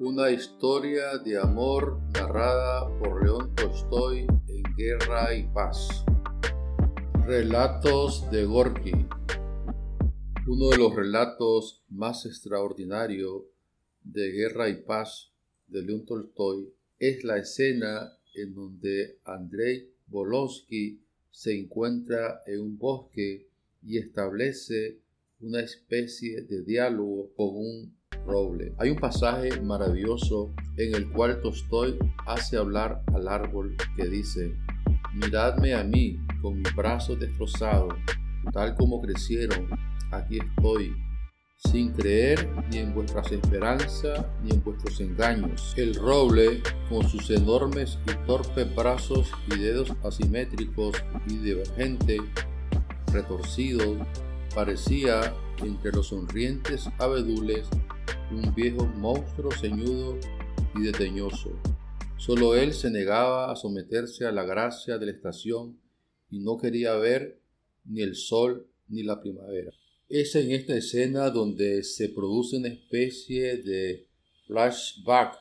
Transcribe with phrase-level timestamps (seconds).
[0.00, 6.06] Una historia de amor narrada por León Tolstoy en Guerra y Paz.
[7.26, 8.92] Relatos de Gorky.
[10.46, 13.42] Uno de los relatos más extraordinarios
[14.02, 15.32] de Guerra y Paz
[15.68, 20.98] de León Tolstoy es la escena en donde Andrei Bolonsky
[21.30, 23.48] se encuentra en un bosque
[23.82, 24.96] y establece
[25.42, 27.99] una especie de diálogo con un
[28.78, 34.54] Hay un pasaje maravilloso en el cual Tolstoy hace hablar al árbol que dice,
[35.14, 37.92] miradme a mí con mis brazos destrozados,
[38.52, 39.68] tal como crecieron,
[40.12, 40.94] aquí estoy,
[41.56, 45.74] sin creer ni en vuestras esperanzas ni en vuestros engaños.
[45.76, 50.94] El roble, con sus enormes y torpes brazos y dedos asimétricos
[51.26, 52.20] y divergentes,
[53.12, 53.98] retorcidos,
[54.54, 57.68] parecía entre los sonrientes abedules
[58.32, 60.18] un viejo monstruo ceñudo
[60.76, 61.50] y deteñoso.
[62.16, 65.80] Solo él se negaba a someterse a la gracia de la estación
[66.30, 67.40] y no quería ver
[67.84, 69.72] ni el sol ni la primavera.
[70.08, 74.06] Es en esta escena donde se produce una especie de
[74.46, 75.38] flashback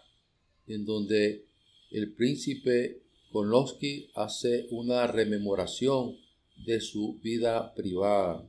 [0.67, 1.45] en donde
[1.91, 6.15] el príncipe Konowski hace una rememoración
[6.65, 8.47] de su vida privada.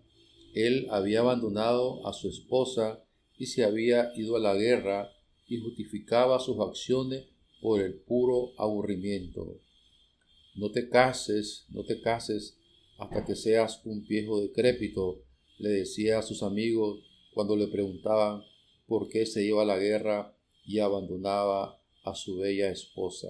[0.55, 3.03] Él había abandonado a su esposa
[3.41, 5.11] y se había ido a la guerra
[5.49, 7.25] y justificaba sus acciones
[7.63, 9.59] por el puro aburrimiento.
[10.57, 12.59] No te cases, no te cases
[12.99, 15.23] hasta que seas un viejo decrépito,
[15.59, 17.01] le decía a sus amigos
[17.33, 18.43] cuando le preguntaban
[18.87, 23.29] por qué se iba a la guerra y abandonaba a su bella esposa.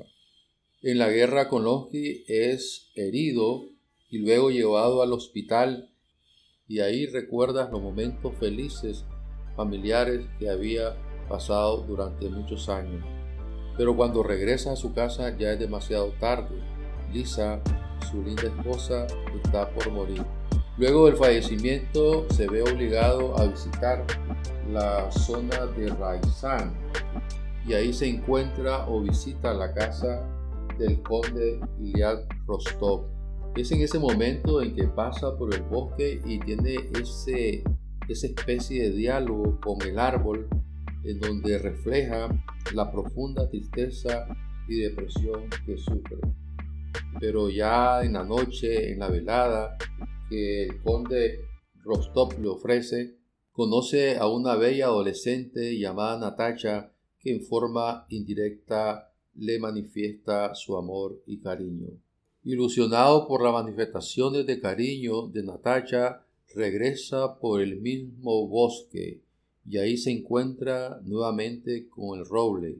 [0.82, 3.68] En la guerra con Longhi es herido
[4.10, 5.88] y luego llevado al hospital
[6.66, 9.04] y ahí recuerdas los momentos felices
[9.60, 10.96] familiares que había
[11.28, 13.04] pasado durante muchos años.
[13.76, 16.56] Pero cuando regresa a su casa ya es demasiado tarde.
[17.12, 17.60] Lisa,
[18.10, 19.06] su linda esposa,
[19.44, 20.24] está por morir.
[20.78, 24.06] Luego del fallecimiento se ve obligado a visitar
[24.72, 26.72] la zona de Raizan
[27.66, 30.26] y ahí se encuentra o visita la casa
[30.78, 33.04] del conde Iliad Rostov.
[33.56, 37.62] Es en ese momento en que pasa por el bosque y tiene ese
[38.12, 40.48] esa especie de diálogo con el árbol
[41.04, 42.28] en donde refleja
[42.74, 44.26] la profunda tristeza
[44.68, 46.18] y depresión que sufre.
[47.18, 49.76] Pero ya en la noche, en la velada
[50.28, 51.40] que el conde
[51.82, 53.16] Rostov le ofrece,
[53.52, 61.22] conoce a una bella adolescente llamada Natacha que en forma indirecta le manifiesta su amor
[61.26, 61.88] y cariño.
[62.42, 66.24] Ilusionado por las manifestaciones de cariño de Natacha,
[66.54, 69.20] regresa por el mismo bosque
[69.66, 72.78] y ahí se encuentra nuevamente con el roble,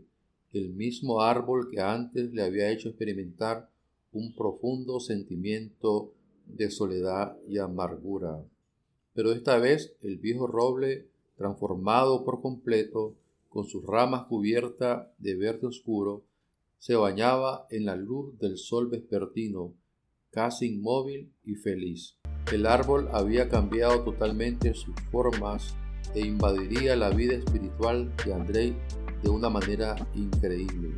[0.52, 3.70] el mismo árbol que antes le había hecho experimentar
[4.12, 6.12] un profundo sentimiento
[6.46, 8.42] de soledad y amargura.
[9.14, 11.06] Pero esta vez el viejo roble,
[11.36, 13.14] transformado por completo,
[13.48, 16.24] con sus ramas cubiertas de verde oscuro,
[16.78, 19.74] se bañaba en la luz del sol vespertino,
[20.30, 22.19] casi inmóvil y feliz.
[22.52, 25.74] El árbol había cambiado totalmente sus formas
[26.14, 28.76] e invadiría la vida espiritual de Andrei
[29.22, 30.90] de una manera increíble.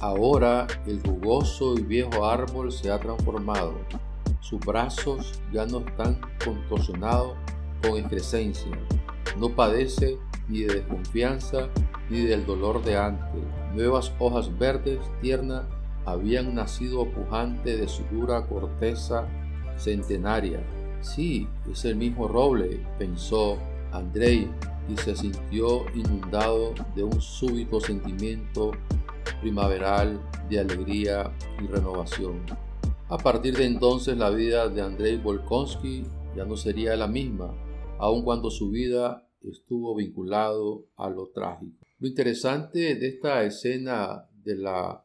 [0.00, 3.74] Ahora el rugoso y viejo árbol se ha transformado.
[4.40, 7.36] Sus brazos ya no están contorsionados
[7.82, 8.72] con excrescencia.
[9.38, 10.18] No padece
[10.48, 11.68] ni de desconfianza
[12.10, 13.42] ni del dolor de antes.
[13.74, 15.64] Nuevas hojas verdes tiernas
[16.04, 19.26] habían nacido pujante de su dura corteza
[19.82, 20.60] centenaria.
[21.00, 23.58] Sí, es el mismo roble, pensó
[23.90, 24.48] Andrei
[24.88, 28.72] y se sintió inundado de un súbito sentimiento
[29.40, 31.32] primaveral de alegría
[31.62, 32.42] y renovación.
[33.08, 36.04] A partir de entonces la vida de Andrei Volkonsky
[36.36, 37.54] ya no sería la misma,
[37.98, 41.84] aun cuando su vida estuvo vinculado a lo trágico.
[41.98, 45.04] Lo interesante de esta escena de la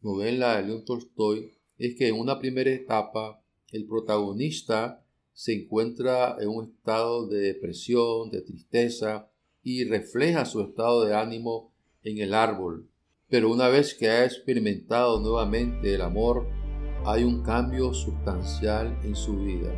[0.00, 3.41] novela de León Tolstoy es que en una primera etapa
[3.72, 5.02] el protagonista
[5.32, 9.30] se encuentra en un estado de depresión, de tristeza
[9.62, 11.72] y refleja su estado de ánimo
[12.04, 12.88] en el árbol.
[13.28, 16.46] Pero una vez que ha experimentado nuevamente el amor,
[17.06, 19.72] hay un cambio sustancial en su vida.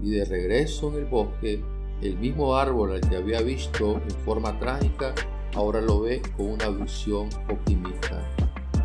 [0.00, 1.60] Y de regreso en el bosque,
[2.02, 5.12] el mismo árbol al que había visto en forma trágica,
[5.54, 8.22] ahora lo ve con una visión optimista.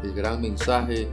[0.03, 1.07] El gran mensaje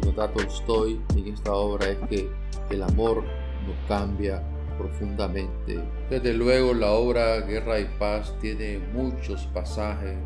[0.00, 2.28] que nos da Tolstoy en esta obra es que
[2.70, 3.22] el amor
[3.66, 4.42] nos cambia
[4.76, 5.80] profundamente.
[6.10, 10.16] Desde luego la obra Guerra y Paz tiene muchos pasajes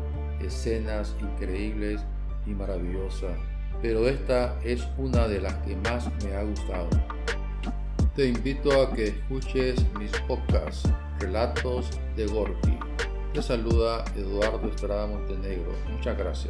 [0.41, 2.01] escenas increíbles
[2.47, 3.37] y maravillosas,
[3.81, 6.89] pero esta es una de las que más me ha gustado.
[8.15, 10.89] Te invito a que escuches mis podcasts,
[11.19, 12.77] Relatos de Gorky.
[13.33, 15.71] Te saluda Eduardo Estrada Montenegro.
[15.91, 16.47] Muchas gracias.